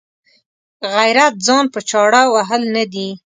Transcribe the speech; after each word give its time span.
غیرت 0.93 1.33
ځان 1.45 1.65
په 1.73 1.79
چاړه 1.89 2.21
وهل 2.33 2.61
نه 2.75 2.83
دي. 2.93 3.09